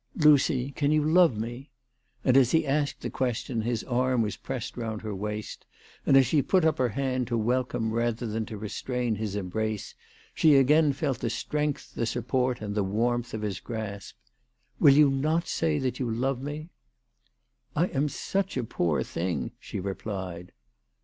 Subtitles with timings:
[0.15, 1.69] "Lucy, can you love me?"
[2.25, 5.67] And as lie asked the question his arm was pressed round her waist,
[6.07, 9.93] and as she put up her hand to welcome rather than to restrain his embrace,
[10.33, 14.15] she again felt the strength, the support, and the warmth of his grasp."
[14.79, 16.71] Will you not say that you love me?""
[17.75, 20.51] I am such a poor thing," she replied.